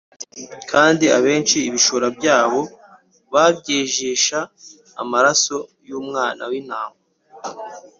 [0.71, 2.61] kandi bameshe ibishura byabo
[3.33, 4.39] babyejesha
[5.01, 5.55] amaraso
[5.89, 6.99] y’Umwana w’Intama.